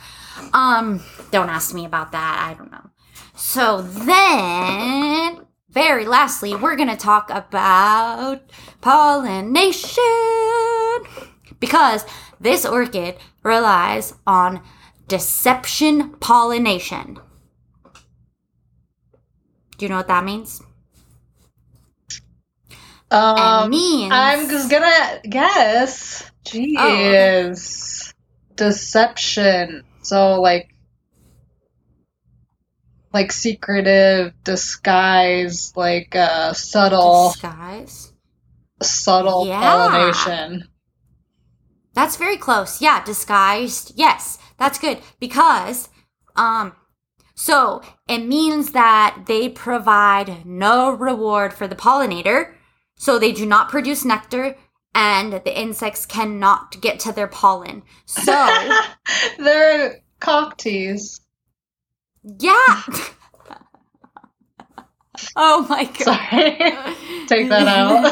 [0.54, 2.48] Um, don't ask me about that.
[2.48, 2.92] I don't know.
[3.36, 8.42] So then, very lastly, we're gonna talk about
[8.82, 10.04] pollination
[11.64, 12.04] because
[12.42, 14.62] this orchid relies on
[15.08, 17.18] deception pollination.
[19.78, 20.62] Do you know what that means?
[23.10, 26.30] Um, means- I'm just gonna guess.
[26.44, 28.14] Jeez.
[28.58, 29.84] Deception.
[30.02, 30.76] So like
[33.14, 38.12] like secretive disguise, like uh subtle Disguise.
[38.82, 39.62] subtle Yeah.
[39.62, 40.68] pollination.
[41.94, 42.82] That's very close.
[42.82, 43.94] Yeah, disguised.
[43.96, 45.90] Yes, that's good because
[46.36, 46.74] um
[47.36, 52.54] so it means that they provide no reward for the pollinator.
[52.96, 54.56] So they do not produce nectar
[54.96, 57.82] and the insects cannot get to their pollen.
[58.06, 58.32] So,
[59.40, 61.20] They're cocktease.
[62.24, 62.82] yeah.
[65.36, 66.04] oh my god.
[66.04, 66.58] Sorry.
[67.28, 68.12] Take that out.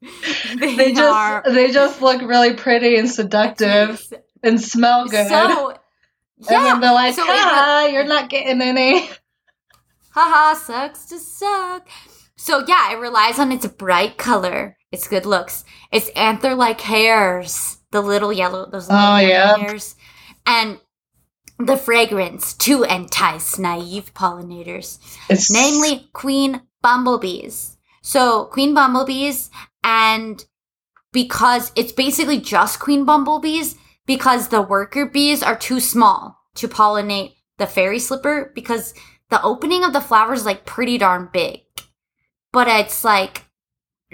[0.58, 4.00] they, they just are they just look really pretty and seductive
[4.42, 5.26] and smell good.
[5.28, 9.08] So, and then they're like, so "Ha, you're not getting any."
[10.10, 11.88] Haha, sucks to suck.
[12.36, 18.00] So yeah, it relies on its bright color, its good looks, its anther-like hairs, the
[18.00, 19.56] little yellow, those little Oh, yeah.
[19.56, 19.96] hairs,
[20.46, 20.78] and
[21.58, 27.76] the fragrance to entice naive pollinators, It's namely queen bumblebees.
[28.00, 29.50] So queen bumblebees,
[29.82, 30.44] and
[31.12, 37.34] because it's basically just queen bumblebees, because the worker bees are too small to pollinate
[37.58, 38.94] the fairy slipper, because
[39.30, 41.60] the opening of the flower is like pretty darn big,
[42.52, 43.44] but it's like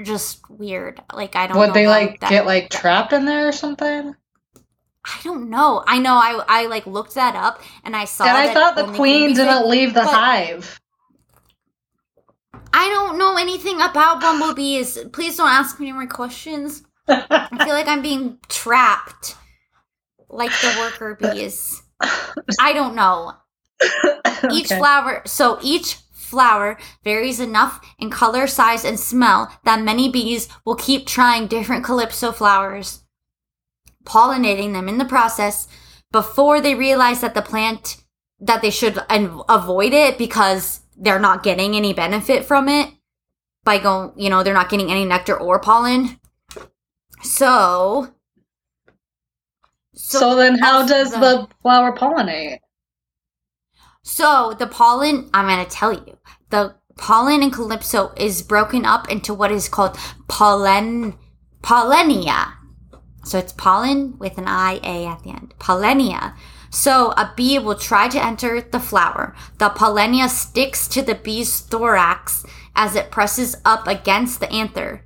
[0.03, 1.01] just weird.
[1.13, 1.57] Like I don't.
[1.59, 4.15] Would they like that- get like trapped in there or something?
[5.07, 5.85] I don't know.
[5.87, 6.15] I know.
[6.15, 8.25] I I like looked that up and I saw.
[8.25, 10.81] and I thought the queen didn't leave the hive.
[12.77, 14.99] I don't know anything about bumblebees.
[15.13, 16.83] Please don't ask me any more questions.
[17.09, 19.37] I feel like I'm being trapped,
[20.29, 21.83] like the worker bees.
[22.61, 23.35] I don't know.
[24.51, 24.79] Each Okay.
[24.79, 30.75] flower, so each flower varies enough in color, size, and smell that many bees will
[30.75, 33.05] keep trying different calypso flowers,
[34.05, 35.69] pollinating them in the process
[36.11, 38.04] before they realize that the plant
[38.41, 42.91] that they should avoid it because they're not getting any benefit from it
[43.65, 46.21] by going, you know, they're not getting any nectar or pollen.
[47.23, 48.13] So,
[49.95, 52.59] So, then, how does the flower pollinate?
[54.03, 56.19] So the pollen, I'm going to tell you,
[56.51, 59.97] the pollen in calypso is broken up into what is called
[60.29, 61.15] pollen,
[61.63, 62.53] pollinia.
[63.25, 65.55] So it's pollen with an I A at the end.
[65.59, 66.35] Pollinia.
[66.75, 69.33] So a bee will try to enter the flower.
[69.59, 75.05] The pollinia sticks to the bee's thorax as it presses up against the anther.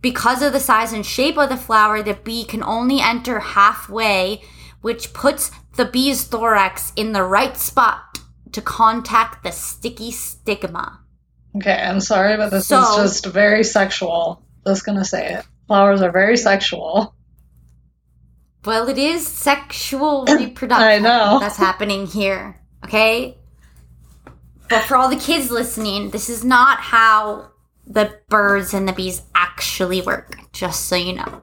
[0.00, 4.42] Because of the size and shape of the flower, the bee can only enter halfway,
[4.80, 8.18] which puts the bee's thorax in the right spot
[8.50, 10.98] to contact the sticky stigma.
[11.56, 14.42] Okay, I'm sorry, but this So- is just very sexual.
[14.66, 15.46] Just gonna say it.
[15.68, 17.14] Flowers are very sexual.
[18.64, 21.38] Well, it is sexual reproduction I know.
[21.40, 23.38] that's happening here, okay?
[24.68, 27.50] But for all the kids listening, this is not how
[27.86, 31.42] the birds and the bees actually work, just so you know.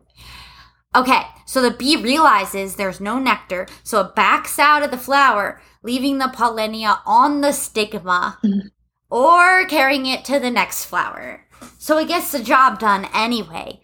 [0.96, 5.62] Okay, so the bee realizes there's no nectar, so it backs out of the flower,
[5.84, 8.68] leaving the pollinia on the stigma mm-hmm.
[9.10, 11.46] or carrying it to the next flower.
[11.78, 13.82] So it gets the job done anyway.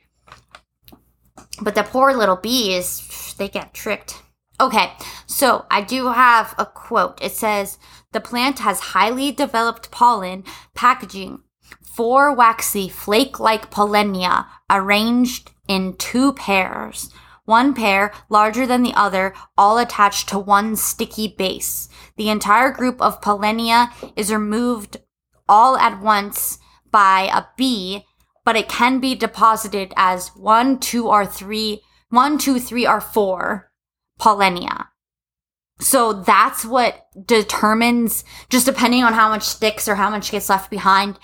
[1.62, 4.22] But the poor little bees, they get tricked.
[4.60, 4.94] Okay,
[5.28, 7.22] so I do have a quote.
[7.22, 7.78] It says,
[8.12, 10.44] The plant has highly developed pollen
[10.74, 11.42] packaging,
[11.84, 17.12] four waxy flake like pollinia arranged in two pairs.
[17.46, 21.88] One pair, larger than the other, all attached to one sticky base.
[22.18, 24.98] The entire group of pollinia is removed
[25.48, 26.58] all at once
[26.92, 28.06] by a bee,
[28.48, 31.82] but it can be deposited as one, two, or three,
[32.12, 33.70] one, two, three, or four
[34.22, 34.88] pollinia.
[35.82, 40.72] So that's what determines, just depending on how much sticks or how much gets left
[40.72, 41.20] behind.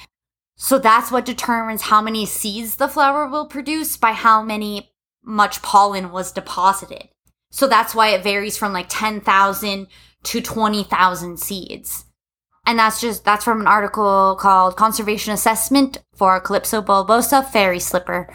[0.57, 4.91] So that's what determines how many seeds the flower will produce by how many
[5.23, 7.07] much pollen was deposited.
[7.51, 9.87] So that's why it varies from like 10,000
[10.23, 12.03] to 20,000 seeds.
[12.65, 18.33] And that's just, that's from an article called Conservation Assessment for Calypso bulbosa Fairy Slipper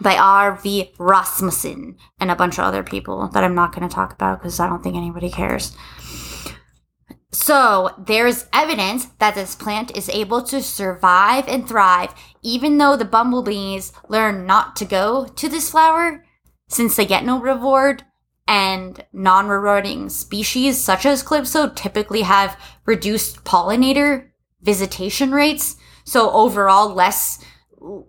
[0.00, 0.92] by R.V.
[0.98, 4.60] Rasmussen and a bunch of other people that I'm not going to talk about because
[4.60, 5.76] I don't think anybody cares.
[7.32, 13.04] So, there's evidence that this plant is able to survive and thrive even though the
[13.04, 16.24] bumblebees learn not to go to this flower
[16.68, 18.04] since they get no reward
[18.48, 24.28] and non-rewarding species such as calypso typically have reduced pollinator
[24.62, 27.42] visitation rates so overall less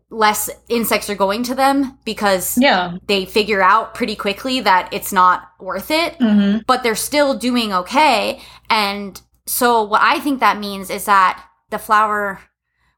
[0.10, 2.94] less insects are going to them because Yeah.
[3.08, 7.72] they figure out pretty quickly that it's not worth it hmm but they're still doing
[7.74, 8.42] okay.
[8.70, 12.40] And so what I think that means is that the flower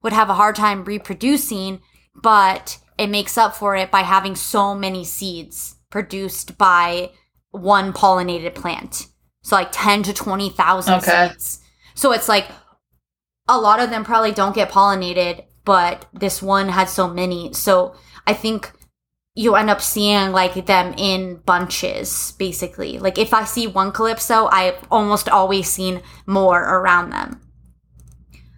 [0.01, 1.81] would have a hard time reproducing,
[2.15, 7.11] but it makes up for it by having so many seeds produced by
[7.51, 9.07] one pollinated plant.
[9.41, 11.29] So like 10 to 20,000 Okay.
[11.29, 11.61] seeds.
[11.95, 12.47] So it's like
[13.47, 17.53] a lot of them probably don't get pollinated, but this one had so many.
[17.53, 17.95] So
[18.27, 18.71] I think
[19.35, 24.47] you end up seeing like them in bunches basically like if i see one calypso
[24.47, 27.39] i've almost always seen more around them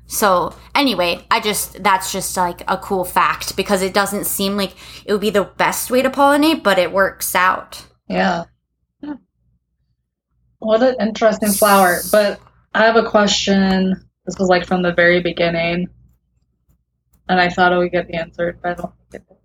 [0.07, 4.73] so anyway i just that's just like a cool fact because it doesn't seem like
[5.05, 8.45] it would be the best way to pollinate but it works out Yeah.
[10.61, 11.97] What an interesting flower.
[12.11, 12.39] But
[12.73, 13.95] I have a question.
[14.25, 15.89] This was like from the very beginning.
[17.27, 19.37] And I thought I would get the answer, but I don't get it.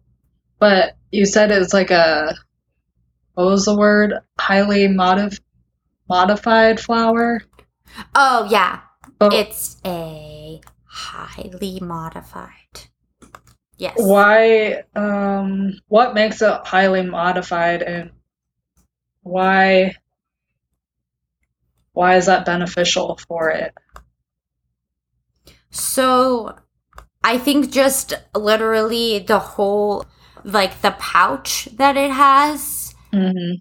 [0.59, 2.35] But you said it's like a
[3.35, 4.14] what was the word?
[4.39, 5.41] Highly modif-
[6.09, 7.43] modified flower?
[8.14, 8.81] oh yeah
[9.19, 12.81] But it's a highly modified
[13.79, 18.11] yes why um what makes it highly modified and
[19.23, 19.95] why
[21.97, 23.74] why is that beneficial for it?
[25.70, 26.57] So
[27.24, 30.07] I think just literally the whole,
[30.44, 33.57] like the pouch that it has, Mm-hmm.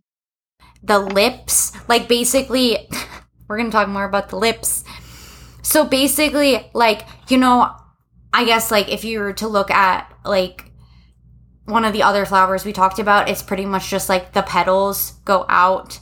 [0.84, 2.90] the lips, like basically,
[3.48, 4.84] we're going to talk more about the lips.
[5.62, 7.72] So basically, like, you know,
[8.34, 10.72] I guess like if you were to look at like
[11.66, 15.14] one of the other flowers we talked about, it's pretty much just like the petals
[15.26, 16.00] go out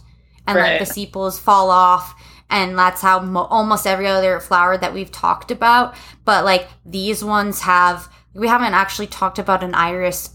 [0.47, 2.15] and like the sepals fall off.
[2.49, 5.95] And that's how mo- almost every other flower that we've talked about.
[6.25, 10.29] But like these ones have, we haven't actually talked about an iris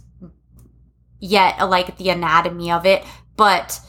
[1.21, 3.05] yet, like the anatomy of it.
[3.37, 3.81] But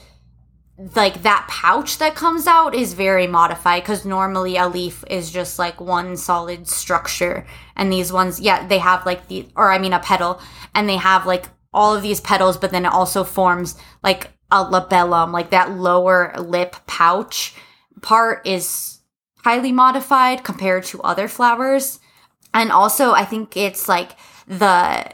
[0.95, 5.59] like that pouch that comes out is very modified because normally a leaf is just
[5.59, 7.45] like one solid structure
[7.75, 10.39] and these ones yeah they have like the or i mean a petal
[10.73, 14.63] and they have like all of these petals but then it also forms like a
[14.63, 17.53] labellum like that lower lip pouch
[18.01, 18.99] part is
[19.43, 21.99] highly modified compared to other flowers.
[22.53, 24.11] And also i think it's like
[24.47, 25.05] the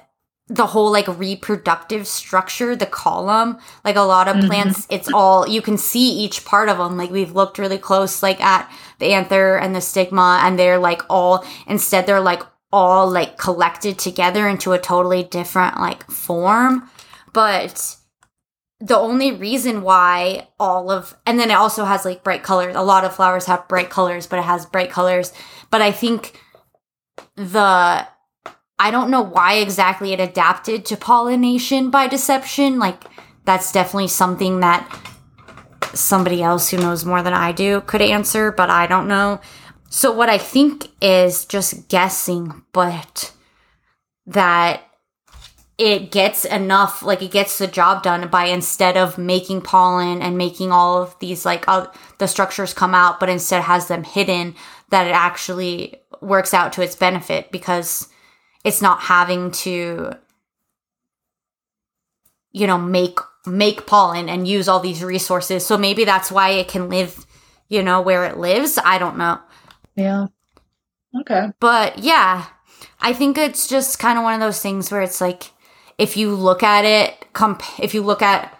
[0.47, 4.47] the whole like reproductive structure the column like a lot of Mhm.
[4.47, 8.21] plants it's all you can see each part of them like we've looked really close
[8.23, 8.69] like at
[8.99, 13.97] the anther and the stigma and they're like all instead they're like all like collected
[13.97, 16.89] together into a totally different like form.
[17.33, 17.95] But
[18.79, 22.81] the only reason why all of and then it also has like bright colors a
[22.81, 25.31] lot of flowers have bright colors but it has bright colors
[25.71, 26.41] but i think
[27.35, 28.07] the
[28.77, 32.77] I don't know why exactly it adapted to pollination by deception.
[32.77, 33.03] Like,
[33.45, 34.85] that's definitely something that
[35.93, 39.39] somebody else who knows more than I do could answer, but I don't know.
[39.89, 43.31] So, what I think is just guessing, but
[44.25, 44.83] that
[45.77, 50.37] it gets enough, like, it gets the job done by instead of making pollen and
[50.37, 54.55] making all of these, like, uh, the structures come out, but instead has them hidden,
[54.89, 58.07] that it actually works out to its benefit because
[58.63, 60.11] it's not having to
[62.51, 66.67] you know make make pollen and use all these resources so maybe that's why it
[66.69, 67.25] can live
[67.67, 69.39] you know where it lives i don't know
[69.95, 70.27] Yeah.
[71.19, 71.49] Okay.
[71.59, 72.45] but yeah
[73.01, 75.51] i think it's just kind of one of those things where it's like
[75.97, 78.57] if you look at it comp- if you look at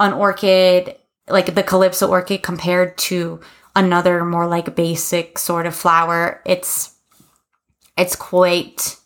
[0.00, 0.96] an orchid
[1.28, 3.40] like the calypso orchid compared to
[3.74, 6.96] another more like basic sort of flower it's
[7.96, 8.96] it's quite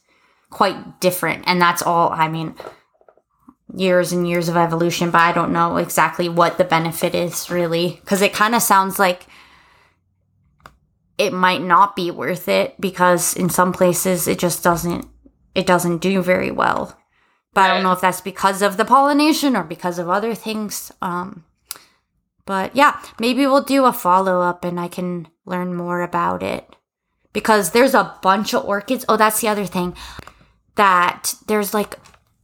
[0.51, 1.45] quite different.
[1.47, 2.55] And that's all i mean
[3.72, 7.99] years and years of evolution but i don't know exactly what the benefit is really.
[8.01, 9.26] Because it kind of sounds like
[11.18, 15.07] it might not be worth it because in some places it just doesn't
[15.55, 16.97] it doesn't do very well
[17.55, 20.93] but i don't know if that's because of the pollination or because of other things
[21.03, 21.45] um
[22.47, 26.77] but yeah maybe we'll do a follow-up and i can learn more about it.
[27.33, 29.05] Because there's a bunch of orchids.
[29.09, 29.95] Oh that's the other thing
[30.77, 31.99] that there's like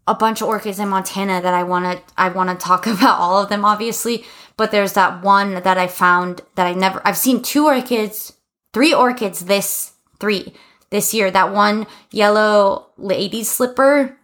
[0.07, 3.19] a bunch of orchids in Montana that I want to I want to talk about
[3.19, 4.25] all of them obviously.
[4.57, 8.35] But there's that one that I found that I never I've seen two orchids
[8.73, 10.53] three orchids this three
[10.91, 11.31] this year.
[11.31, 14.17] That one yellow lady slipper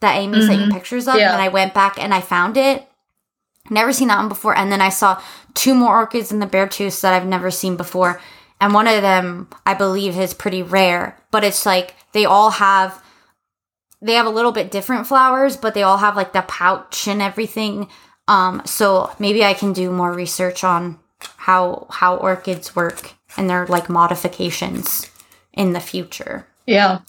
[0.00, 1.32] that Amy sent you pictures of Yeah.
[1.32, 2.86] and I went back and I found it
[3.70, 5.20] never seen that one before and then I saw
[5.54, 8.20] two more orchids in the Beartooth that I've never seen before
[8.60, 13.02] and one of them I believe is pretty rare but it's like they all have
[14.00, 17.20] they have a little bit different flowers, but they all have like the pouch and
[17.20, 17.88] everything.
[18.28, 21.00] Um, so maybe I can do more research on
[21.36, 25.10] how how orchids work and their like modifications
[25.52, 26.46] in the future.
[26.64, 27.00] Yeah.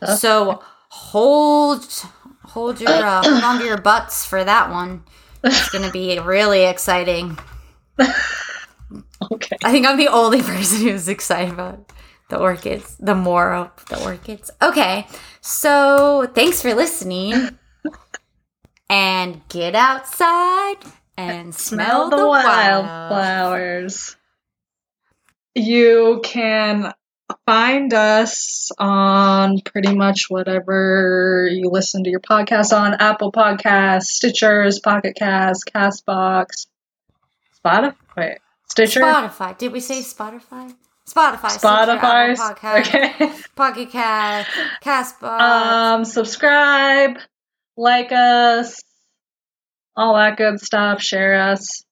[0.00, 0.62] That's- So
[0.92, 1.86] hold
[2.44, 5.04] hold your uh, hold on to your butts for that one.
[5.42, 7.38] It's gonna be really exciting.
[9.30, 9.56] Okay.
[9.64, 11.90] I think I'm the only person who's excited about
[12.28, 14.50] the orchids, the more of the orchids.
[14.60, 15.06] Okay,
[15.40, 17.32] so thanks for listening.
[18.90, 20.76] and get outside
[21.16, 24.16] and smell, the, wildflowers.
[25.54, 26.92] You can
[27.52, 34.82] find us on pretty much whatever you listen to your podcast on Apple Podcasts, Stitchers,
[34.82, 36.66] Pocket Cast, Castbox,
[37.62, 37.94] Spotify.
[38.16, 38.38] Wait,
[38.70, 39.00] Stitcher?
[39.00, 39.58] Spotify.
[39.58, 40.74] Did we say Spotify?
[41.06, 41.58] Spotify.
[41.58, 42.36] Spotify.
[42.36, 43.32] Podcast, Okay.
[43.54, 44.48] Pocket Cast,
[44.82, 45.40] Castbox.
[45.40, 47.18] Um, subscribe,
[47.76, 48.82] like us,
[49.94, 51.02] all that good stuff.
[51.02, 51.84] Share us.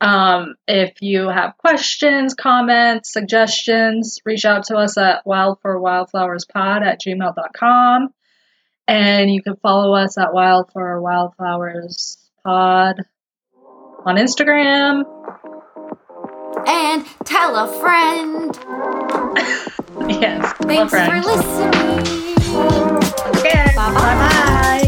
[0.00, 8.08] Um, if you have questions, comments, suggestions, reach out to us at wildforwildflowerspod at gmail.com.
[8.86, 13.02] And you can follow us at Wild for Wildflowers Pod
[14.06, 15.04] on Instagram.
[16.66, 18.56] And tell a friend.
[20.20, 20.54] yes.
[20.62, 21.12] Thanks friend.
[21.12, 22.28] for listening.
[23.36, 23.72] Okay.
[23.76, 24.87] Bye bye.